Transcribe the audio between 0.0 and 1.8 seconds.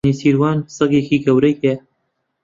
نێچیروان سەگێکی گەورەی هەیە.